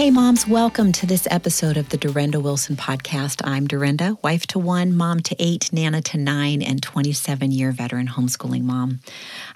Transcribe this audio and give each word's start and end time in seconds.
Hey, 0.00 0.10
moms, 0.10 0.48
welcome 0.48 0.92
to 0.92 1.04
this 1.04 1.28
episode 1.30 1.76
of 1.76 1.90
the 1.90 1.98
Durenda 1.98 2.42
Wilson 2.42 2.74
podcast. 2.74 3.42
I'm 3.44 3.68
Durenda, 3.68 4.16
wife 4.22 4.46
to 4.46 4.58
one, 4.58 4.96
mom 4.96 5.20
to 5.20 5.36
eight, 5.38 5.70
Nana 5.74 6.00
to 6.00 6.16
nine, 6.16 6.62
and 6.62 6.82
27 6.82 7.50
year 7.50 7.70
veteran 7.70 8.08
homeschooling 8.08 8.62
mom. 8.62 9.00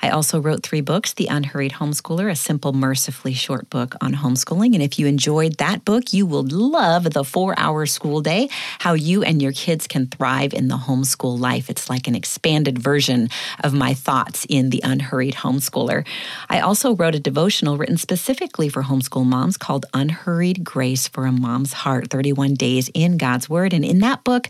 I 0.03 0.11
also 0.11 0.39
wrote 0.39 0.63
three 0.63 0.83
books 0.83 1.15
The 1.15 1.29
Unhurried 1.29 1.73
Homeschooler, 1.73 2.31
a 2.31 2.37
simple, 2.37 2.75
mercifully 2.75 3.33
short 3.33 3.71
book 3.71 3.95
on 4.03 4.13
homeschooling. 4.13 4.75
And 4.75 4.83
if 4.83 4.99
you 4.99 5.07
enjoyed 5.07 5.55
that 5.55 5.83
book, 5.87 6.13
you 6.13 6.27
will 6.27 6.47
love 6.47 7.15
The 7.15 7.25
Four 7.25 7.55
Hour 7.57 7.87
School 7.87 8.21
Day 8.21 8.51
How 8.81 8.93
You 8.93 9.23
and 9.23 9.41
Your 9.41 9.53
Kids 9.53 9.87
Can 9.87 10.09
Thrive 10.09 10.53
in 10.53 10.69
the 10.69 10.77
Homeschool 10.77 11.41
Life. 11.41 11.71
It's 11.71 11.89
like 11.89 12.07
an 12.07 12.15
expanded 12.15 12.79
version 12.79 13.31
of 13.61 13.73
my 13.73 13.95
thoughts 13.95 14.45
in 14.51 14.69
The 14.69 14.83
Unhurried 14.85 15.37
Homeschooler. 15.37 16.07
I 16.51 16.61
also 16.61 16.95
wrote 16.95 17.15
a 17.15 17.21
devotional 17.21 17.79
written 17.79 17.97
specifically 17.97 18.69
for 18.69 18.83
homeschool 18.83 19.25
moms 19.25 19.57
called 19.57 19.87
Unhurried 19.95 20.34
Hurried 20.35 20.65
Grace 20.65 21.07
for 21.07 21.27
a 21.27 21.33
Mom's 21.33 21.73
Heart 21.73 22.11
31 22.11 22.55
Days 22.55 22.91
in 22.93 23.19
God's 23.19 23.49
Word. 23.49 23.73
And 23.73 23.85
in 23.85 24.01
that 24.01 24.25
book, 24.25 24.49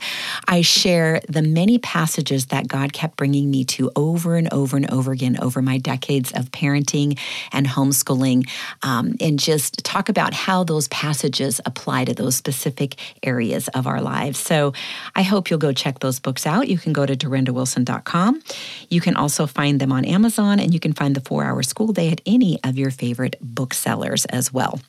I 0.48 0.62
share 0.62 1.20
the 1.28 1.42
many 1.42 1.76
passages 1.76 2.46
that 2.46 2.66
God 2.68 2.94
kept 2.94 3.16
bringing 3.18 3.50
me 3.50 3.66
to 3.66 3.90
over 3.94 4.36
and 4.36 4.50
over 4.50 4.78
and 4.78 4.90
over 4.90 5.12
again 5.12 5.36
over 5.42 5.60
my 5.60 5.76
decades 5.76 6.32
of 6.32 6.50
parenting 6.52 7.18
and 7.52 7.66
homeschooling, 7.66 8.48
um, 8.82 9.14
and 9.20 9.38
just 9.38 9.84
talk 9.84 10.08
about 10.08 10.32
how 10.32 10.64
those 10.64 10.88
passages 10.88 11.60
apply 11.66 12.06
to 12.06 12.14
those 12.14 12.34
specific 12.34 12.96
areas 13.22 13.68
of 13.68 13.86
our 13.86 14.00
lives. 14.00 14.38
So 14.38 14.72
I 15.14 15.20
hope 15.20 15.50
you'll 15.50 15.58
go 15.58 15.74
check 15.74 15.98
those 15.98 16.18
books 16.18 16.46
out. 16.46 16.68
You 16.68 16.78
can 16.78 16.94
go 16.94 17.04
to 17.04 17.14
durendawilson.com. 17.14 18.42
You 18.88 19.02
can 19.02 19.16
also 19.16 19.46
find 19.46 19.82
them 19.82 19.92
on 19.92 20.06
Amazon, 20.06 20.60
and 20.60 20.72
you 20.72 20.80
can 20.80 20.94
find 20.94 21.14
the 21.14 21.20
four 21.20 21.44
hour 21.44 21.62
school 21.62 21.92
day 21.92 22.10
at 22.10 22.22
any 22.24 22.58
of 22.64 22.78
your 22.78 22.90
favorite 22.90 23.36
booksellers 23.42 24.24
as 24.24 24.50
well. 24.50 24.80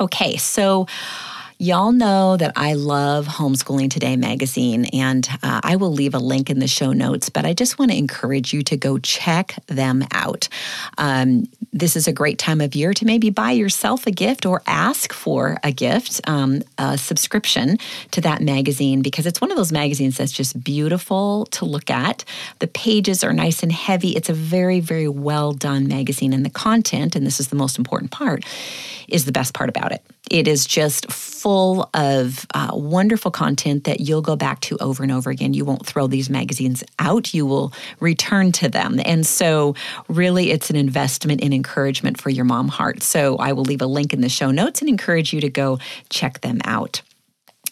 Okay, 0.00 0.36
so 0.36 0.86
Y'all 1.62 1.92
know 1.92 2.36
that 2.36 2.50
I 2.56 2.74
love 2.74 3.28
Homeschooling 3.28 3.88
Today 3.88 4.16
magazine, 4.16 4.86
and 4.86 5.28
uh, 5.44 5.60
I 5.62 5.76
will 5.76 5.92
leave 5.92 6.12
a 6.12 6.18
link 6.18 6.50
in 6.50 6.58
the 6.58 6.66
show 6.66 6.92
notes, 6.92 7.28
but 7.28 7.46
I 7.46 7.54
just 7.54 7.78
want 7.78 7.92
to 7.92 7.96
encourage 7.96 8.52
you 8.52 8.62
to 8.62 8.76
go 8.76 8.98
check 8.98 9.54
them 9.68 10.04
out. 10.10 10.48
Um, 10.98 11.44
this 11.72 11.96
is 11.96 12.06
a 12.06 12.12
great 12.12 12.38
time 12.38 12.60
of 12.60 12.74
year 12.74 12.92
to 12.92 13.06
maybe 13.06 13.30
buy 13.30 13.52
yourself 13.52 14.06
a 14.06 14.10
gift 14.10 14.44
or 14.44 14.62
ask 14.66 15.12
for 15.12 15.58
a 15.64 15.72
gift, 15.72 16.20
um, 16.26 16.62
a 16.76 16.98
subscription 16.98 17.78
to 18.10 18.20
that 18.20 18.42
magazine, 18.42 19.00
because 19.00 19.26
it's 19.26 19.40
one 19.40 19.50
of 19.50 19.56
those 19.56 19.72
magazines 19.72 20.18
that's 20.18 20.32
just 20.32 20.62
beautiful 20.62 21.46
to 21.46 21.64
look 21.64 21.90
at. 21.90 22.24
The 22.58 22.66
pages 22.66 23.24
are 23.24 23.32
nice 23.32 23.62
and 23.62 23.72
heavy. 23.72 24.10
It's 24.10 24.28
a 24.28 24.34
very, 24.34 24.80
very 24.80 25.08
well 25.08 25.52
done 25.52 25.88
magazine, 25.88 26.34
and 26.34 26.44
the 26.44 26.50
content, 26.50 27.16
and 27.16 27.26
this 27.26 27.40
is 27.40 27.48
the 27.48 27.56
most 27.56 27.78
important 27.78 28.10
part, 28.10 28.44
is 29.08 29.24
the 29.24 29.32
best 29.32 29.54
part 29.54 29.70
about 29.70 29.92
it. 29.92 30.02
It 30.30 30.48
is 30.48 30.66
just 30.66 31.10
full 31.10 31.90
of 31.92 32.46
uh, 32.54 32.70
wonderful 32.72 33.30
content 33.30 33.84
that 33.84 34.00
you'll 34.00 34.22
go 34.22 34.36
back 34.36 34.60
to 34.60 34.78
over 34.78 35.02
and 35.02 35.10
over 35.10 35.30
again. 35.30 35.52
You 35.52 35.64
won't 35.64 35.84
throw 35.84 36.06
these 36.06 36.30
magazines 36.30 36.84
out, 36.98 37.34
you 37.34 37.44
will 37.44 37.72
return 38.00 38.52
to 38.52 38.68
them. 38.68 39.00
And 39.04 39.26
so, 39.26 39.74
really, 40.08 40.50
it's 40.50 40.70
an 40.70 40.76
investment 40.76 41.40
in 41.40 41.52
encouragement 41.62 42.20
for 42.20 42.30
your 42.30 42.44
mom 42.44 42.68
heart. 42.68 43.02
So, 43.02 43.36
I 43.36 43.52
will 43.52 43.64
leave 43.64 43.82
a 43.82 43.86
link 43.86 44.12
in 44.12 44.20
the 44.20 44.28
show 44.28 44.50
notes 44.50 44.80
and 44.80 44.88
encourage 44.88 45.32
you 45.32 45.40
to 45.40 45.48
go 45.48 45.78
check 46.08 46.40
them 46.40 46.60
out. 46.64 47.02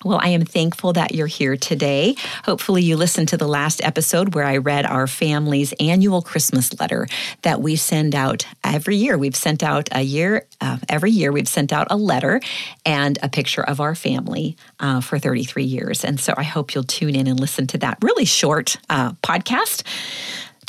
Well, 0.02 0.18
I 0.22 0.28
am 0.28 0.46
thankful 0.46 0.94
that 0.94 1.14
you're 1.14 1.26
here 1.26 1.58
today. 1.58 2.14
Hopefully, 2.44 2.82
you 2.82 2.96
listened 2.96 3.28
to 3.28 3.36
the 3.36 3.46
last 3.46 3.84
episode 3.84 4.34
where 4.34 4.46
I 4.46 4.56
read 4.56 4.86
our 4.86 5.06
family's 5.06 5.74
annual 5.74 6.22
Christmas 6.22 6.72
letter 6.80 7.06
that 7.42 7.60
we 7.60 7.76
send 7.76 8.14
out 8.14 8.46
every 8.64 8.96
year. 8.96 9.18
We've 9.18 9.36
sent 9.36 9.62
out 9.62 9.90
a 9.92 10.00
year, 10.00 10.46
uh, 10.62 10.78
every 10.88 11.10
year, 11.10 11.32
we've 11.32 11.48
sent 11.48 11.70
out 11.70 11.88
a 11.90 11.98
letter 11.98 12.40
and 12.86 13.18
a 13.22 13.28
picture 13.28 13.62
of 13.62 13.78
our 13.78 13.94
family 13.94 14.56
uh, 14.78 15.02
for 15.02 15.18
33 15.18 15.64
years. 15.64 16.02
And 16.02 16.18
so 16.18 16.32
I 16.34 16.44
hope 16.44 16.74
you'll 16.74 16.84
tune 16.84 17.14
in 17.14 17.26
and 17.26 17.38
listen 17.38 17.66
to 17.68 17.78
that 17.78 17.98
really 18.00 18.24
short 18.24 18.78
uh, 18.88 19.12
podcast. 19.22 19.82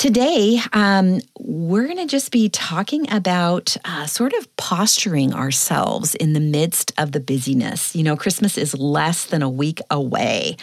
Today, 0.02 0.58
um, 0.72 1.20
we're 1.38 1.84
going 1.84 1.96
to 1.96 2.06
just 2.06 2.32
be 2.32 2.48
talking 2.48 3.08
about 3.12 3.76
uh, 3.84 4.04
sort 4.06 4.32
of 4.32 4.56
posturing 4.56 5.32
ourselves 5.32 6.16
in 6.16 6.32
the 6.32 6.40
midst 6.40 6.92
of 6.98 7.12
the 7.12 7.20
busyness. 7.20 7.94
You 7.94 8.02
know, 8.02 8.16
Christmas 8.16 8.58
is 8.58 8.76
less 8.76 9.26
than 9.26 9.42
a 9.42 9.48
week 9.48 9.78
away. 9.92 10.56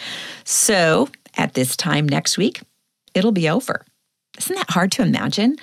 So, 0.44 1.08
at 1.38 1.54
this 1.54 1.74
time 1.74 2.06
next 2.06 2.36
week, 2.36 2.60
it'll 3.14 3.32
be 3.32 3.48
over. 3.48 3.86
Isn't 4.36 4.56
that 4.56 4.68
hard 4.68 4.92
to 4.92 5.02
imagine? 5.02 5.56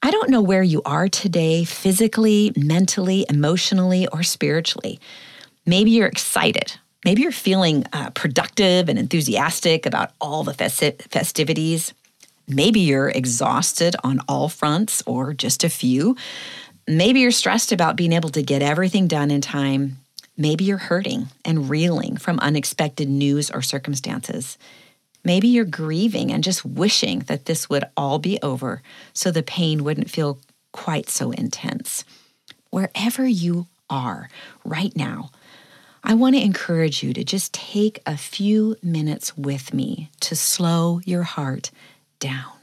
I 0.00 0.10
don't 0.10 0.30
know 0.30 0.40
where 0.40 0.62
you 0.62 0.80
are 0.86 1.06
today, 1.06 1.64
physically, 1.64 2.50
mentally, 2.56 3.26
emotionally, 3.28 4.06
or 4.06 4.22
spiritually. 4.22 4.98
Maybe 5.66 5.90
you're 5.90 6.08
excited. 6.08 6.78
Maybe 7.04 7.20
you're 7.20 7.30
feeling 7.30 7.84
uh, 7.92 8.08
productive 8.12 8.88
and 8.88 8.98
enthusiastic 8.98 9.84
about 9.84 10.12
all 10.18 10.44
the 10.44 10.54
festi- 10.54 11.02
festivities. 11.10 11.92
Maybe 12.48 12.80
you're 12.80 13.08
exhausted 13.08 13.96
on 14.04 14.20
all 14.28 14.48
fronts 14.48 15.02
or 15.06 15.34
just 15.34 15.64
a 15.64 15.68
few. 15.68 16.16
Maybe 16.86 17.20
you're 17.20 17.32
stressed 17.32 17.72
about 17.72 17.96
being 17.96 18.12
able 18.12 18.28
to 18.30 18.42
get 18.42 18.62
everything 18.62 19.08
done 19.08 19.30
in 19.30 19.40
time. 19.40 19.98
Maybe 20.36 20.64
you're 20.64 20.76
hurting 20.76 21.28
and 21.44 21.68
reeling 21.68 22.16
from 22.16 22.38
unexpected 22.38 23.08
news 23.08 23.50
or 23.50 23.62
circumstances. 23.62 24.58
Maybe 25.24 25.48
you're 25.48 25.64
grieving 25.64 26.30
and 26.30 26.44
just 26.44 26.64
wishing 26.64 27.20
that 27.20 27.46
this 27.46 27.68
would 27.68 27.84
all 27.96 28.20
be 28.20 28.38
over 28.42 28.80
so 29.12 29.32
the 29.32 29.42
pain 29.42 29.82
wouldn't 29.82 30.10
feel 30.10 30.38
quite 30.70 31.08
so 31.08 31.32
intense. 31.32 32.04
Wherever 32.70 33.26
you 33.26 33.66
are 33.90 34.28
right 34.64 34.94
now, 34.94 35.30
I 36.04 36.14
want 36.14 36.36
to 36.36 36.42
encourage 36.42 37.02
you 37.02 37.12
to 37.14 37.24
just 37.24 37.52
take 37.52 38.00
a 38.06 38.16
few 38.16 38.76
minutes 38.84 39.36
with 39.36 39.74
me 39.74 40.10
to 40.20 40.36
slow 40.36 41.00
your 41.04 41.24
heart 41.24 41.72
down. 42.26 42.58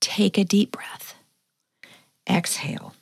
Take 0.00 0.36
a 0.36 0.42
deep 0.42 0.72
breath. 0.72 1.14
Exhale. 2.28 2.92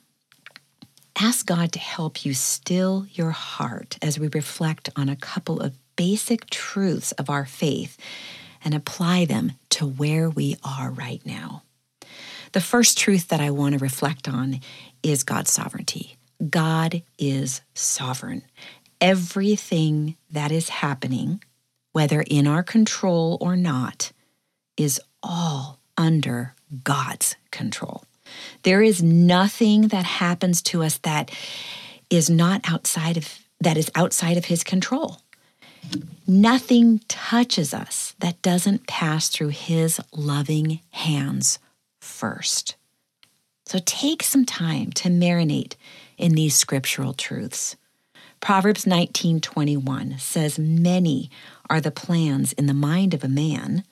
Ask 1.19 1.47
God 1.47 1.71
to 1.71 1.79
help 1.79 2.23
you 2.23 2.35
still 2.35 3.07
your 3.11 3.31
heart 3.31 3.97
as 4.03 4.19
we 4.19 4.27
reflect 4.27 4.89
on 4.95 5.09
a 5.09 5.15
couple 5.15 5.59
of 5.59 5.73
basic 5.95 6.47
truths 6.51 7.11
of 7.13 7.27
our 7.27 7.45
faith 7.45 7.97
and 8.63 8.75
apply 8.75 9.25
them 9.25 9.53
to 9.69 9.87
where 9.87 10.29
we 10.29 10.57
are 10.63 10.91
right 10.91 11.25
now. 11.25 11.63
The 12.51 12.61
first 12.61 12.99
truth 12.99 13.29
that 13.29 13.41
I 13.41 13.49
want 13.49 13.73
to 13.73 13.79
reflect 13.79 14.27
on 14.27 14.59
is 15.01 15.23
God's 15.23 15.51
sovereignty. 15.51 16.17
God 16.49 17.01
is 17.17 17.61
sovereign. 17.73 18.43
Everything 18.99 20.17
that 20.29 20.51
is 20.51 20.69
happening, 20.69 21.43
whether 21.93 22.21
in 22.21 22.45
our 22.45 22.61
control 22.61 23.39
or 23.41 23.55
not, 23.55 24.11
is 24.77 25.01
all 25.23 25.79
under 25.97 26.53
God's 26.83 27.35
control. 27.51 28.03
There 28.63 28.81
is 28.81 29.03
nothing 29.03 29.89
that 29.89 30.05
happens 30.05 30.61
to 30.63 30.83
us 30.83 30.97
that 30.99 31.31
is 32.09 32.29
not 32.29 32.61
outside 32.65 33.17
of 33.17 33.39
that 33.59 33.77
is 33.77 33.91
outside 33.93 34.37
of 34.37 34.45
his 34.45 34.63
control. 34.63 35.17
Nothing 36.27 36.99
touches 37.07 37.73
us 37.73 38.15
that 38.19 38.41
doesn't 38.41 38.87
pass 38.87 39.29
through 39.29 39.49
his 39.49 39.99
loving 40.11 40.79
hands 40.91 41.59
first. 41.99 42.75
So 43.65 43.79
take 43.85 44.23
some 44.23 44.45
time 44.45 44.91
to 44.93 45.09
marinate 45.09 45.75
in 46.17 46.33
these 46.33 46.55
scriptural 46.55 47.13
truths. 47.13 47.75
Proverbs 48.39 48.85
19:21 48.85 50.17
says 50.19 50.57
many 50.57 51.29
are 51.69 51.79
the 51.79 51.91
plans 51.91 52.53
in 52.53 52.65
the 52.65 52.73
mind 52.73 53.13
of 53.13 53.23
a 53.23 53.29
man, 53.29 53.83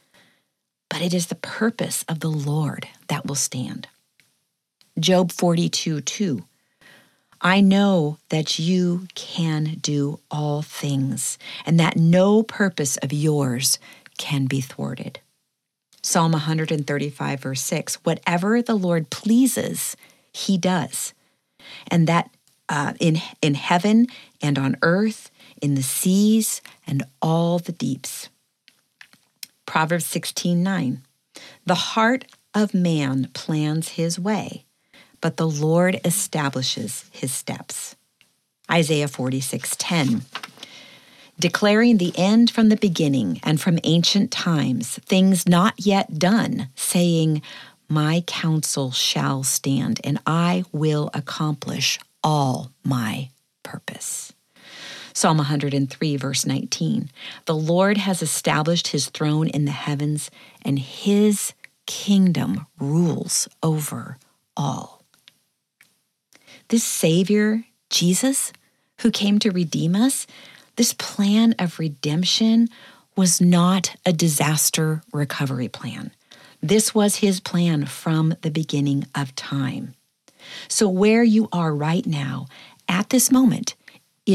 but 0.89 1.01
it 1.01 1.13
is 1.13 1.27
the 1.27 1.35
purpose 1.35 2.03
of 2.07 2.19
the 2.19 2.29
Lord 2.29 2.87
that 3.07 3.25
will 3.25 3.35
stand. 3.35 3.87
Job 4.99 5.31
42 5.31 6.01
2. 6.01 6.43
I 7.41 7.61
know 7.61 8.17
that 8.29 8.59
you 8.59 9.07
can 9.15 9.77
do 9.81 10.19
all 10.29 10.61
things, 10.61 11.37
and 11.65 11.79
that 11.79 11.95
no 11.95 12.43
purpose 12.43 12.97
of 12.97 13.13
yours 13.13 13.79
can 14.17 14.45
be 14.45 14.59
thwarted. 14.59 15.21
Psalm 16.01 16.33
135, 16.33 17.39
verse 17.39 17.61
6 17.61 17.95
Whatever 18.03 18.61
the 18.61 18.75
Lord 18.75 19.09
pleases, 19.09 19.95
he 20.33 20.57
does. 20.57 21.13
And 21.87 22.07
that 22.07 22.29
uh, 22.67 22.93
in, 22.99 23.21
in 23.41 23.55
heaven 23.55 24.07
and 24.41 24.57
on 24.57 24.75
earth, 24.81 25.31
in 25.61 25.75
the 25.75 25.83
seas 25.83 26.61
and 26.85 27.03
all 27.21 27.59
the 27.59 27.71
deeps. 27.71 28.29
Proverbs 29.69 30.07
16 30.07 30.63
9. 30.63 31.03
The 31.67 31.75
heart 31.75 32.25
of 32.55 32.73
man 32.73 33.29
plans 33.35 33.89
his 33.89 34.19
way, 34.19 34.65
but 35.21 35.37
the 35.37 35.47
Lord 35.47 36.01
establishes 36.03 37.05
his 37.11 37.31
steps. 37.31 37.95
Isaiah 38.71 39.07
46 39.07 39.75
10. 39.75 40.21
Declaring 41.39 41.97
the 41.97 42.13
end 42.17 42.49
from 42.49 42.69
the 42.69 42.77
beginning 42.77 43.39
and 43.43 43.61
from 43.61 43.77
ancient 43.83 44.31
times, 44.31 44.97
things 45.05 45.47
not 45.47 45.75
yet 45.77 46.17
done, 46.17 46.69
saying, 46.73 47.43
My 47.87 48.23
counsel 48.25 48.89
shall 48.89 49.43
stand, 49.43 50.01
and 50.03 50.19
I 50.25 50.63
will 50.71 51.11
accomplish 51.13 51.99
all 52.23 52.71
my 52.83 53.29
purpose. 53.61 54.28
Psalm 55.13 55.37
103, 55.37 56.15
verse 56.17 56.45
19 56.45 57.09
The 57.45 57.55
Lord 57.55 57.97
has 57.97 58.21
established 58.21 58.89
his 58.89 59.09
throne 59.09 59.47
in 59.47 59.65
the 59.65 59.71
heavens, 59.71 60.29
and 60.63 60.79
his 60.79 61.53
kingdom 61.85 62.67
rules 62.79 63.47
over 63.63 64.17
all. 64.55 65.03
This 66.69 66.83
Savior, 66.83 67.65
Jesus, 67.89 68.53
who 68.99 69.11
came 69.11 69.39
to 69.39 69.51
redeem 69.51 69.95
us, 69.95 70.27
this 70.75 70.93
plan 70.93 71.55
of 71.57 71.79
redemption 71.79 72.67
was 73.15 73.41
not 73.41 73.95
a 74.05 74.13
disaster 74.13 75.01
recovery 75.11 75.67
plan. 75.67 76.11
This 76.61 76.93
was 76.93 77.17
his 77.17 77.39
plan 77.39 77.85
from 77.85 78.35
the 78.41 78.51
beginning 78.51 79.07
of 79.15 79.35
time. 79.35 79.93
So, 80.67 80.87
where 80.87 81.23
you 81.23 81.49
are 81.51 81.73
right 81.73 82.05
now, 82.05 82.47
at 82.87 83.09
this 83.09 83.31
moment, 83.31 83.75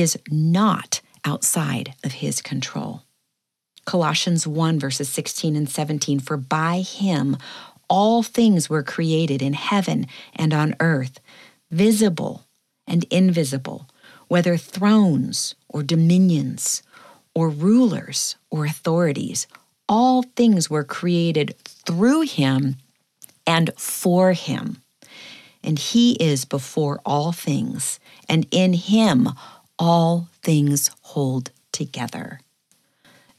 is 0.01 0.19
not 0.31 1.01
outside 1.25 1.95
of 2.05 2.13
his 2.13 2.43
control. 2.43 3.03
Colossians 3.85 4.47
1, 4.47 4.79
verses 4.79 5.09
16 5.09 5.57
and 5.57 5.69
17 5.69 6.21
For 6.21 6.37
by 6.37 6.81
him 6.81 7.37
all 7.89 8.23
things 8.23 8.71
were 8.71 8.83
created 8.83 9.43
in 9.43 9.53
heaven 9.53 10.07
and 10.35 10.55
on 10.55 10.75
earth, 10.81 11.21
visible 11.71 12.45
and 12.87 13.05
invisible, 13.05 13.89
whether 14.29 14.57
thrones 14.57 15.55
or 15.69 15.83
dominions 15.83 16.83
or 17.35 17.49
rulers 17.49 18.37
or 18.51 18.65
authorities. 18.65 19.47
All 19.89 20.23
things 20.23 20.71
were 20.71 20.85
created 20.85 21.55
through 21.65 22.23
him 22.23 22.77
and 23.47 23.71
for 23.77 24.33
him. 24.33 24.79
And 25.63 25.79
he 25.79 26.13
is 26.15 26.45
before 26.45 27.01
all 27.07 27.33
things, 27.33 27.99
and 28.29 28.47
in 28.51 28.75
him 28.75 29.31
all 29.79 30.29
things 30.43 30.91
hold 31.03 31.51
together. 31.73 32.41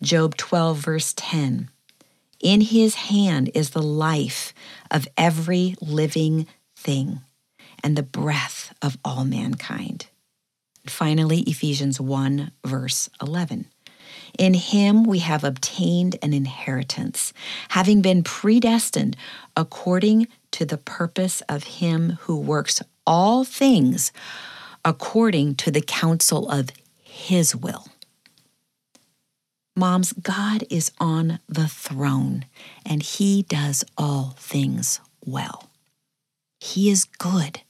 Job 0.01 0.35
12, 0.37 0.77
verse 0.77 1.13
10 1.15 1.69
In 2.39 2.61
his 2.61 2.95
hand 2.95 3.49
is 3.53 3.71
the 3.71 3.81
life 3.81 4.53
of 4.91 5.07
every 5.17 5.75
living 5.81 6.47
thing 6.75 7.21
and 7.83 7.95
the 7.95 8.03
breath 8.03 8.73
of 8.81 8.97
all 9.03 9.25
mankind. 9.25 10.07
Finally, 10.87 11.41
Ephesians 11.41 11.99
1, 11.99 12.51
verse 12.63 13.09
11. 13.21 13.65
In 14.37 14.53
him 14.53 15.03
we 15.03 15.19
have 15.19 15.43
obtained 15.43 16.17
an 16.21 16.33
inheritance, 16.33 17.33
having 17.69 18.01
been 18.01 18.21
predestined 18.23 19.15
according 19.55 20.27
to 20.51 20.65
the 20.65 20.77
purpose 20.77 21.41
of 21.49 21.63
him 21.63 22.17
who 22.21 22.37
works 22.37 22.81
all 23.07 23.43
things 23.43 24.11
according 24.85 25.55
to 25.55 25.71
the 25.71 25.81
counsel 25.81 26.49
of 26.49 26.69
his 27.01 27.55
will. 27.55 27.87
Moms, 29.75 30.13
God 30.13 30.63
is 30.69 30.91
on 30.99 31.39
the 31.49 31.67
throne 31.67 32.45
and 32.85 33.03
he 33.03 33.41
does 33.41 33.83
all 33.97 34.35
things 34.37 35.01
well. 35.25 35.69
He 36.59 36.89
is 36.89 37.03
good. 37.03 37.61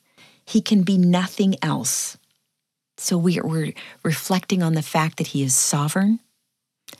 He 0.45 0.61
can 0.61 0.83
be 0.83 0.97
nothing 0.97 1.55
else. 1.63 2.17
So 2.97 3.17
we 3.17 3.39
are, 3.39 3.73
reflecting 4.03 4.61
on 4.61 4.73
the 4.73 4.83
fact 4.83 5.17
that 5.17 5.27
he 5.27 5.41
is 5.43 5.55
sovereign, 5.55 6.19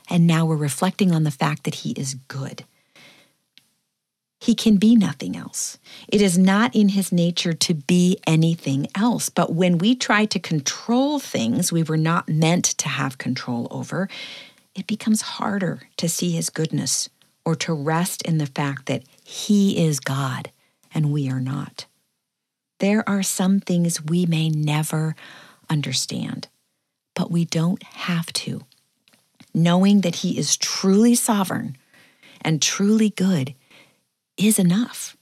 and 0.09 0.25
now 0.25 0.45
we're 0.45 0.55
reflecting 0.55 1.13
on 1.13 1.23
the 1.23 1.31
fact 1.31 1.63
that 1.63 1.75
he 1.75 1.91
is 1.91 2.15
good. 2.27 2.65
He 4.45 4.53
can 4.53 4.75
be 4.75 4.95
nothing 4.95 5.35
else. 5.35 5.79
It 6.07 6.21
is 6.21 6.37
not 6.37 6.75
in 6.75 6.89
his 6.89 7.11
nature 7.11 7.53
to 7.53 7.73
be 7.73 8.19
anything 8.27 8.85
else. 8.93 9.27
But 9.27 9.55
when 9.55 9.79
we 9.79 9.95
try 9.95 10.25
to 10.25 10.37
control 10.37 11.17
things 11.17 11.71
we 11.71 11.81
were 11.81 11.97
not 11.97 12.29
meant 12.29 12.65
to 12.65 12.87
have 12.87 13.17
control 13.17 13.67
over, 13.71 14.07
it 14.75 14.85
becomes 14.85 15.23
harder 15.23 15.89
to 15.97 16.07
see 16.07 16.29
his 16.29 16.51
goodness 16.51 17.09
or 17.43 17.55
to 17.55 17.73
rest 17.73 18.21
in 18.21 18.37
the 18.37 18.45
fact 18.45 18.85
that 18.85 19.01
he 19.23 19.83
is 19.83 19.99
God 19.99 20.51
and 20.93 21.11
we 21.11 21.27
are 21.27 21.41
not. 21.41 21.87
There 22.77 23.03
are 23.09 23.23
some 23.23 23.59
things 23.59 24.05
we 24.05 24.27
may 24.27 24.49
never 24.49 25.15
understand, 25.71 26.49
but 27.15 27.31
we 27.31 27.45
don't 27.45 27.81
have 27.81 28.27
to. 28.33 28.61
Knowing 29.55 30.01
that 30.01 30.17
he 30.17 30.37
is 30.37 30.55
truly 30.55 31.15
sovereign 31.15 31.75
and 32.41 32.61
truly 32.61 33.09
good 33.09 33.55
is 34.37 34.59
enough. 34.59 35.15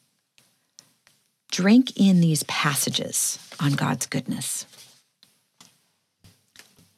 Drink 1.51 1.95
in 1.97 2.19
these 2.19 2.43
passages 2.43 3.37
on 3.59 3.73
God's 3.73 4.05
goodness. 4.05 4.65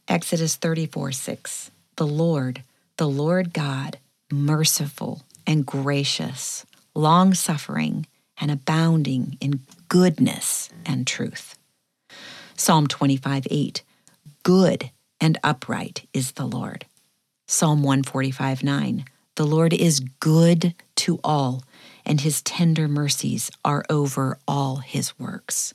Exodus 0.07 0.55
34 0.55 1.11
6. 1.11 1.71
The 1.97 2.07
Lord, 2.07 2.63
the 2.97 3.07
Lord 3.07 3.53
God, 3.53 3.97
merciful 4.31 5.23
and 5.47 5.65
gracious, 5.65 6.65
long 6.93 7.33
suffering, 7.33 8.05
and 8.39 8.51
abounding 8.51 9.37
in 9.41 9.61
goodness 9.89 10.69
and 10.85 11.05
truth. 11.07 11.57
Psalm 12.55 12.87
25 12.87 13.47
8. 13.49 13.83
Good 14.43 14.91
and 15.19 15.37
upright 15.43 16.07
is 16.13 16.33
the 16.33 16.45
Lord. 16.45 16.85
Psalm 17.47 17.83
145 17.83 18.63
9. 18.63 19.05
The 19.35 19.45
Lord 19.45 19.73
is 19.73 19.99
good 20.19 20.73
to 20.97 21.19
all 21.23 21.63
and 22.05 22.21
his 22.21 22.41
tender 22.41 22.87
mercies 22.87 23.51
are 23.63 23.83
over 23.89 24.37
all 24.47 24.77
his 24.77 25.17
works. 25.19 25.73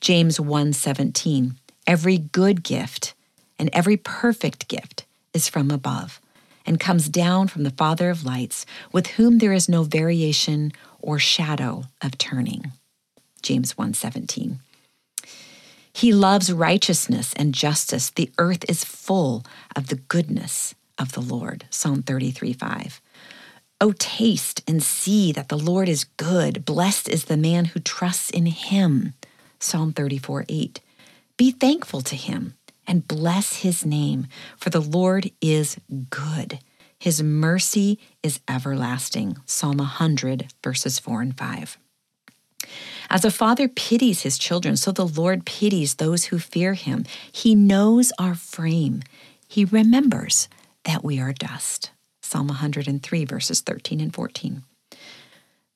James 0.00 0.38
1:17 0.38 1.56
Every 1.86 2.18
good 2.18 2.62
gift 2.62 3.14
and 3.58 3.70
every 3.72 3.96
perfect 3.96 4.68
gift 4.68 5.04
is 5.32 5.48
from 5.48 5.70
above 5.70 6.20
and 6.66 6.80
comes 6.80 7.08
down 7.08 7.48
from 7.48 7.62
the 7.62 7.70
Father 7.70 8.10
of 8.10 8.24
lights, 8.24 8.64
with 8.92 9.08
whom 9.08 9.38
there 9.38 9.52
is 9.52 9.68
no 9.68 9.82
variation 9.82 10.72
or 11.00 11.18
shadow 11.18 11.84
of 12.00 12.16
turning. 12.18 12.72
James 13.42 13.74
1:17 13.74 14.58
He 15.92 16.12
loves 16.12 16.52
righteousness 16.52 17.34
and 17.36 17.54
justice. 17.54 18.10
The 18.10 18.30
earth 18.38 18.64
is 18.68 18.84
full 18.84 19.44
of 19.76 19.88
the 19.88 19.96
goodness 19.96 20.74
of 20.98 21.12
the 21.12 21.20
Lord. 21.20 21.66
Psalm 21.70 22.02
33 22.02 22.52
5. 23.84 23.88
Oh, 23.90 23.92
taste 23.98 24.62
and 24.66 24.82
see 24.82 25.30
that 25.32 25.48
the 25.48 25.58
Lord 25.58 25.88
is 25.90 26.04
good. 26.16 26.64
Blessed 26.64 27.08
is 27.08 27.24
the 27.24 27.36
man 27.36 27.66
who 27.66 27.80
trusts 27.80 28.30
in 28.30 28.46
him. 28.46 29.12
Psalm 29.58 29.92
34 29.92 30.46
8. 30.48 30.80
Be 31.36 31.50
thankful 31.50 32.00
to 32.00 32.16
him 32.16 32.54
and 32.86 33.08
bless 33.08 33.56
his 33.56 33.84
name, 33.84 34.26
for 34.56 34.70
the 34.70 34.80
Lord 34.80 35.30
is 35.42 35.76
good. 36.08 36.60
His 36.98 37.22
mercy 37.22 37.98
is 38.22 38.40
everlasting. 38.48 39.36
Psalm 39.44 39.76
100, 39.76 40.52
verses 40.62 40.98
4 40.98 41.20
and 41.20 41.36
5. 41.36 41.78
As 43.10 43.24
a 43.24 43.30
father 43.30 43.68
pities 43.68 44.22
his 44.22 44.38
children, 44.38 44.76
so 44.78 44.92
the 44.92 45.06
Lord 45.06 45.44
pities 45.44 45.96
those 45.96 46.26
who 46.26 46.38
fear 46.38 46.72
him. 46.72 47.04
He 47.30 47.54
knows 47.54 48.12
our 48.18 48.34
frame, 48.34 49.02
he 49.46 49.66
remembers 49.66 50.48
that 50.84 51.04
we 51.04 51.20
are 51.20 51.34
dust. 51.34 51.90
Psalm 52.24 52.48
103, 52.48 53.24
verses 53.26 53.60
13 53.60 54.00
and 54.00 54.14
14. 54.14 54.62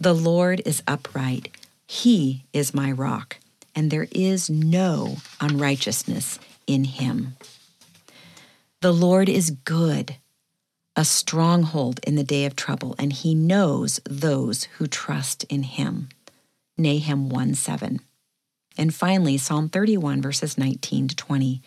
The 0.00 0.14
Lord 0.14 0.62
is 0.64 0.82
upright, 0.88 1.54
He 1.86 2.46
is 2.54 2.72
my 2.72 2.90
rock, 2.90 3.36
and 3.74 3.90
there 3.90 4.08
is 4.10 4.48
no 4.48 5.18
unrighteousness 5.42 6.38
in 6.66 6.84
Him. 6.84 7.36
The 8.80 8.94
Lord 8.94 9.28
is 9.28 9.50
good, 9.50 10.16
a 10.96 11.04
stronghold 11.04 12.00
in 12.04 12.14
the 12.14 12.24
day 12.24 12.46
of 12.46 12.56
trouble, 12.56 12.94
and 12.98 13.12
He 13.12 13.34
knows 13.34 14.00
those 14.08 14.64
who 14.78 14.86
trust 14.86 15.44
in 15.50 15.64
Him. 15.64 16.08
Nahum 16.78 17.28
1 17.28 17.54
7. 17.54 18.00
And 18.78 18.94
finally, 18.94 19.36
Psalm 19.36 19.68
31, 19.68 20.22
verses 20.22 20.56
19 20.56 21.08
to 21.08 21.16
20. 21.16 21.60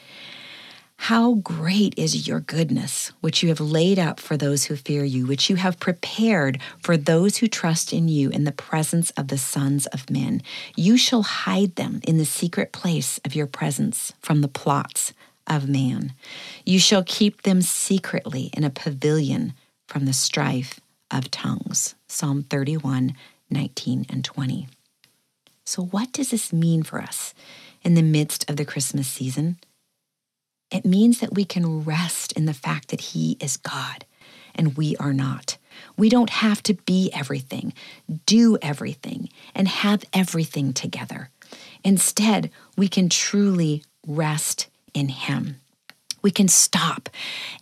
How 1.05 1.33
great 1.33 1.95
is 1.97 2.27
your 2.27 2.41
goodness, 2.41 3.11
which 3.21 3.41
you 3.41 3.49
have 3.49 3.59
laid 3.59 3.97
up 3.97 4.19
for 4.19 4.37
those 4.37 4.65
who 4.65 4.75
fear 4.75 5.03
you, 5.03 5.25
which 5.25 5.49
you 5.49 5.55
have 5.55 5.79
prepared 5.79 6.59
for 6.77 6.95
those 6.95 7.37
who 7.37 7.47
trust 7.47 7.91
in 7.91 8.07
you 8.07 8.29
in 8.29 8.43
the 8.43 8.51
presence 8.51 9.09
of 9.17 9.29
the 9.29 9.37
sons 9.39 9.87
of 9.87 10.11
men. 10.11 10.43
You 10.75 10.97
shall 10.97 11.23
hide 11.23 11.75
them 11.75 12.01
in 12.03 12.19
the 12.19 12.23
secret 12.23 12.71
place 12.71 13.19
of 13.25 13.33
your 13.33 13.47
presence 13.47 14.13
from 14.19 14.41
the 14.41 14.47
plots 14.47 15.11
of 15.47 15.67
man. 15.67 16.13
You 16.67 16.77
shall 16.77 17.03
keep 17.03 17.41
them 17.41 17.63
secretly 17.63 18.51
in 18.53 18.63
a 18.63 18.69
pavilion 18.69 19.53
from 19.87 20.05
the 20.05 20.13
strife 20.13 20.79
of 21.09 21.31
tongues. 21.31 21.95
Psalm 22.07 22.43
31, 22.43 23.15
19 23.49 24.05
and 24.07 24.23
20. 24.23 24.67
So, 25.65 25.83
what 25.83 26.11
does 26.11 26.29
this 26.29 26.53
mean 26.53 26.83
for 26.83 27.01
us 27.01 27.33
in 27.81 27.95
the 27.95 28.03
midst 28.03 28.47
of 28.47 28.57
the 28.57 28.65
Christmas 28.65 29.07
season? 29.07 29.57
It 30.71 30.85
means 30.85 31.19
that 31.19 31.35
we 31.35 31.45
can 31.45 31.83
rest 31.83 32.31
in 32.33 32.45
the 32.45 32.53
fact 32.53 32.89
that 32.89 33.01
He 33.01 33.37
is 33.39 33.57
God 33.57 34.05
and 34.55 34.77
we 34.77 34.95
are 34.97 35.13
not. 35.13 35.57
We 35.97 36.09
don't 36.09 36.29
have 36.29 36.61
to 36.63 36.73
be 36.73 37.11
everything, 37.13 37.73
do 38.25 38.57
everything, 38.61 39.29
and 39.55 39.67
have 39.67 40.03
everything 40.13 40.73
together. 40.73 41.29
Instead, 41.83 42.51
we 42.77 42.87
can 42.87 43.09
truly 43.09 43.83
rest 44.05 44.67
in 44.93 45.09
Him 45.09 45.57
we 46.21 46.31
can 46.31 46.47
stop 46.47 47.09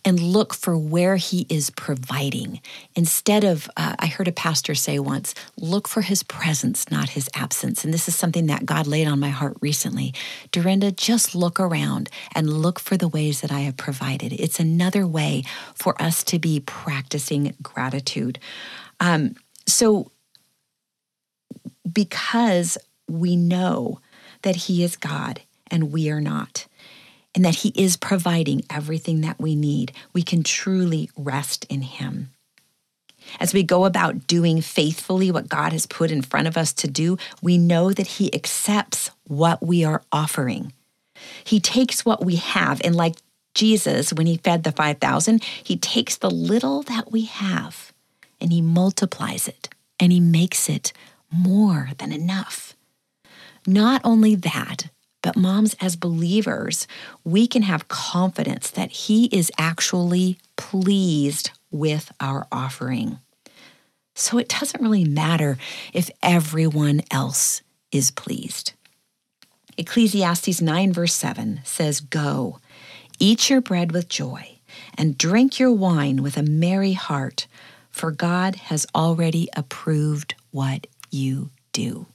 and 0.04 0.20
look 0.20 0.54
for 0.54 0.76
where 0.76 1.16
he 1.16 1.46
is 1.48 1.70
providing. 1.70 2.60
Instead 2.94 3.44
of 3.44 3.68
uh, 3.76 3.94
i 3.98 4.06
heard 4.06 4.28
a 4.28 4.32
pastor 4.32 4.74
say 4.74 4.98
once 4.98 5.34
look 5.56 5.88
for 5.88 6.02
his 6.02 6.22
presence 6.22 6.90
not 6.90 7.10
his 7.10 7.28
absence. 7.34 7.84
And 7.84 7.92
this 7.92 8.08
is 8.08 8.14
something 8.14 8.46
that 8.46 8.66
god 8.66 8.86
laid 8.86 9.06
on 9.06 9.20
my 9.20 9.30
heart 9.30 9.56
recently. 9.60 10.14
Durenda 10.52 10.94
just 10.94 11.34
look 11.34 11.58
around 11.60 12.08
and 12.34 12.52
look 12.52 12.78
for 12.78 12.96
the 12.96 13.08
ways 13.08 13.40
that 13.40 13.52
i 13.52 13.60
have 13.60 13.76
provided. 13.76 14.32
It's 14.32 14.60
another 14.60 15.06
way 15.06 15.44
for 15.74 16.00
us 16.00 16.22
to 16.24 16.38
be 16.38 16.60
practicing 16.60 17.54
gratitude. 17.62 18.38
Um, 19.00 19.34
so 19.66 20.12
because 21.90 22.76
we 23.08 23.36
know 23.36 24.00
that 24.42 24.56
he 24.56 24.84
is 24.84 24.96
god 24.96 25.40
and 25.70 25.92
we 25.92 26.10
are 26.10 26.20
not 26.20 26.66
and 27.34 27.44
that 27.44 27.56
He 27.56 27.72
is 27.74 27.96
providing 27.96 28.64
everything 28.70 29.20
that 29.20 29.40
we 29.40 29.54
need, 29.54 29.92
we 30.12 30.22
can 30.22 30.42
truly 30.42 31.10
rest 31.16 31.66
in 31.68 31.82
Him. 31.82 32.30
As 33.38 33.52
we 33.52 33.62
go 33.62 33.84
about 33.84 34.26
doing 34.26 34.60
faithfully 34.60 35.30
what 35.30 35.48
God 35.48 35.72
has 35.72 35.86
put 35.86 36.10
in 36.10 36.22
front 36.22 36.48
of 36.48 36.56
us 36.56 36.72
to 36.74 36.88
do, 36.88 37.18
we 37.42 37.58
know 37.58 37.92
that 37.92 38.06
He 38.06 38.34
accepts 38.34 39.10
what 39.24 39.62
we 39.62 39.84
are 39.84 40.02
offering. 40.10 40.72
He 41.44 41.60
takes 41.60 42.04
what 42.04 42.24
we 42.24 42.36
have, 42.36 42.80
and 42.82 42.96
like 42.96 43.16
Jesus, 43.54 44.12
when 44.12 44.26
He 44.26 44.38
fed 44.38 44.64
the 44.64 44.72
5,000, 44.72 45.42
He 45.42 45.76
takes 45.76 46.16
the 46.16 46.30
little 46.30 46.82
that 46.82 47.12
we 47.12 47.24
have 47.24 47.92
and 48.40 48.52
He 48.52 48.62
multiplies 48.62 49.48
it 49.48 49.68
and 49.98 50.12
He 50.12 50.20
makes 50.20 50.68
it 50.68 50.92
more 51.30 51.90
than 51.98 52.12
enough. 52.12 52.74
Not 53.66 54.00
only 54.04 54.34
that, 54.36 54.88
but, 55.22 55.36
moms, 55.36 55.74
as 55.80 55.96
believers, 55.96 56.86
we 57.24 57.46
can 57.46 57.62
have 57.62 57.88
confidence 57.88 58.70
that 58.70 58.90
He 58.90 59.26
is 59.26 59.52
actually 59.58 60.38
pleased 60.56 61.50
with 61.70 62.12
our 62.20 62.46
offering. 62.50 63.18
So 64.14 64.38
it 64.38 64.48
doesn't 64.48 64.82
really 64.82 65.04
matter 65.04 65.56
if 65.92 66.10
everyone 66.22 67.02
else 67.10 67.62
is 67.92 68.10
pleased. 68.10 68.72
Ecclesiastes 69.76 70.60
9, 70.60 70.92
verse 70.92 71.14
7 71.14 71.60
says, 71.64 72.00
Go, 72.00 72.58
eat 73.18 73.48
your 73.48 73.60
bread 73.60 73.92
with 73.92 74.08
joy, 74.08 74.58
and 74.96 75.16
drink 75.16 75.58
your 75.58 75.72
wine 75.72 76.22
with 76.22 76.36
a 76.36 76.42
merry 76.42 76.92
heart, 76.92 77.46
for 77.90 78.10
God 78.10 78.56
has 78.56 78.86
already 78.94 79.48
approved 79.56 80.34
what 80.50 80.86
you 81.10 81.50
do. 81.72 82.06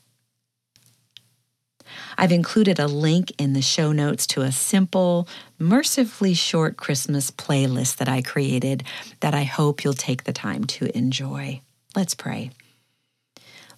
I've 2.18 2.32
included 2.32 2.80
a 2.80 2.88
link 2.88 3.32
in 3.38 3.54
the 3.54 3.62
show 3.62 3.92
notes 3.92 4.28
to 4.28 4.42
a 4.42 4.52
simple, 4.52 5.28
mercifully 5.60 6.34
short 6.34 6.78
Christmas 6.78 7.32
playlist 7.32 7.98
that 7.98 8.10
I 8.10 8.22
created 8.22 8.84
that 9.20 9.34
I 9.34 9.44
hope 9.44 9.84
you'll 9.84 9.94
take 9.94 10.24
the 10.24 10.34
time 10.34 10.64
to 10.66 10.96
enjoy. 10.98 11.62
Let's 11.96 12.16
pray. 12.16 12.52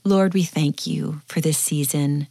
Lord, 0.04 0.34
we 0.34 0.44
thank 0.44 0.88
you 0.88 1.22
for 1.26 1.42
this 1.42 1.58
season. 1.58 2.28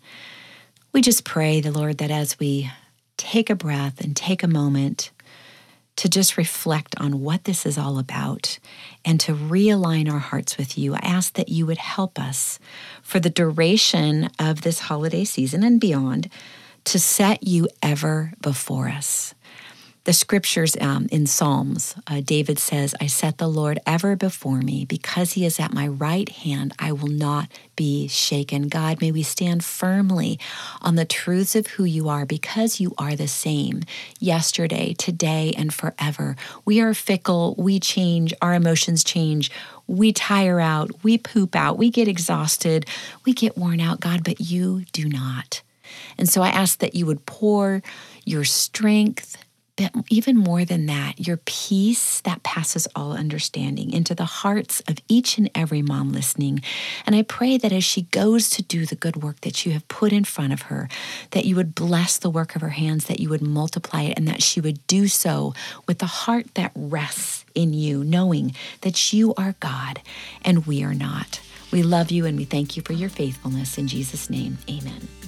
We 0.92 1.02
just 1.02 1.24
pray, 1.24 1.60
the 1.60 1.70
Lord, 1.70 1.98
that 1.98 2.10
as 2.10 2.38
we 2.38 2.70
take 3.16 3.50
a 3.50 3.54
breath 3.54 4.00
and 4.00 4.16
take 4.16 4.42
a 4.42 4.48
moment 4.48 5.10
to 5.96 6.08
just 6.08 6.36
reflect 6.36 6.94
on 6.98 7.20
what 7.22 7.44
this 7.44 7.64
is 7.64 7.78
all 7.78 7.98
about 7.98 8.58
and 9.04 9.18
to 9.20 9.34
realign 9.34 10.10
our 10.10 10.18
hearts 10.18 10.58
with 10.58 10.76
you. 10.76 10.94
I 10.94 11.00
ask 11.02 11.32
that 11.34 11.48
you 11.48 11.66
would 11.66 11.78
help 11.78 12.18
us 12.18 12.58
for 13.02 13.18
the 13.18 13.30
duration 13.30 14.30
of 14.38 14.60
this 14.60 14.80
holiday 14.80 15.24
season 15.24 15.62
and 15.62 15.80
beyond 15.80 16.30
to 16.84 16.98
set 16.98 17.42
you 17.42 17.68
ever 17.82 18.32
before 18.40 18.88
us 18.88 19.34
the 20.06 20.12
scriptures 20.12 20.76
um, 20.80 21.08
in 21.10 21.26
Psalms, 21.26 21.96
uh, 22.06 22.20
David 22.24 22.60
says, 22.60 22.94
I 23.00 23.08
set 23.08 23.38
the 23.38 23.48
Lord 23.48 23.80
ever 23.84 24.14
before 24.14 24.60
me. 24.60 24.84
Because 24.84 25.32
he 25.32 25.44
is 25.44 25.58
at 25.58 25.74
my 25.74 25.88
right 25.88 26.28
hand, 26.28 26.72
I 26.78 26.92
will 26.92 27.08
not 27.08 27.48
be 27.74 28.06
shaken. 28.06 28.68
God, 28.68 29.00
may 29.00 29.10
we 29.10 29.24
stand 29.24 29.64
firmly 29.64 30.38
on 30.80 30.94
the 30.94 31.04
truths 31.04 31.56
of 31.56 31.66
who 31.66 31.82
you 31.82 32.08
are 32.08 32.24
because 32.24 32.78
you 32.78 32.94
are 32.98 33.16
the 33.16 33.26
same 33.26 33.82
yesterday, 34.20 34.94
today, 34.94 35.52
and 35.58 35.74
forever. 35.74 36.36
We 36.64 36.80
are 36.80 36.94
fickle, 36.94 37.56
we 37.58 37.80
change, 37.80 38.32
our 38.40 38.54
emotions 38.54 39.02
change. 39.02 39.50
We 39.88 40.12
tire 40.12 40.60
out, 40.60 41.02
we 41.02 41.18
poop 41.18 41.56
out, 41.56 41.78
we 41.78 41.90
get 41.90 42.06
exhausted, 42.06 42.86
we 43.24 43.32
get 43.32 43.58
worn 43.58 43.80
out, 43.80 43.98
God, 43.98 44.22
but 44.22 44.40
you 44.40 44.84
do 44.92 45.08
not. 45.08 45.62
And 46.16 46.28
so 46.28 46.42
I 46.42 46.48
ask 46.48 46.78
that 46.78 46.94
you 46.94 47.06
would 47.06 47.26
pour 47.26 47.82
your 48.24 48.44
strength, 48.44 49.36
but 49.76 49.92
even 50.08 50.36
more 50.36 50.64
than 50.64 50.86
that, 50.86 51.26
your 51.26 51.36
peace 51.44 52.20
that 52.22 52.42
passes 52.42 52.88
all 52.96 53.12
understanding 53.12 53.92
into 53.92 54.14
the 54.14 54.24
hearts 54.24 54.80
of 54.88 54.98
each 55.06 55.36
and 55.36 55.50
every 55.54 55.82
mom 55.82 56.12
listening. 56.12 56.62
And 57.04 57.14
I 57.14 57.22
pray 57.22 57.58
that 57.58 57.72
as 57.72 57.84
she 57.84 58.02
goes 58.02 58.48
to 58.50 58.62
do 58.62 58.86
the 58.86 58.94
good 58.94 59.22
work 59.22 59.42
that 59.42 59.66
you 59.66 59.72
have 59.72 59.86
put 59.88 60.12
in 60.12 60.24
front 60.24 60.54
of 60.54 60.62
her, 60.62 60.88
that 61.32 61.44
you 61.44 61.56
would 61.56 61.74
bless 61.74 62.16
the 62.16 62.30
work 62.30 62.56
of 62.56 62.62
her 62.62 62.70
hands, 62.70 63.04
that 63.04 63.20
you 63.20 63.28
would 63.28 63.42
multiply 63.42 64.02
it, 64.02 64.16
and 64.16 64.26
that 64.26 64.42
she 64.42 64.60
would 64.60 64.84
do 64.86 65.08
so 65.08 65.52
with 65.86 66.02
a 66.02 66.06
heart 66.06 66.54
that 66.54 66.72
rests 66.74 67.44
in 67.54 67.74
you, 67.74 68.02
knowing 68.02 68.54
that 68.80 69.12
you 69.12 69.34
are 69.34 69.54
God 69.60 70.00
and 70.42 70.66
we 70.66 70.82
are 70.82 70.94
not. 70.94 71.40
We 71.70 71.82
love 71.82 72.10
you 72.10 72.24
and 72.24 72.38
we 72.38 72.44
thank 72.44 72.76
you 72.76 72.82
for 72.82 72.92
your 72.92 73.10
faithfulness. 73.10 73.76
In 73.76 73.88
Jesus' 73.88 74.30
name, 74.30 74.58
amen. 74.70 75.25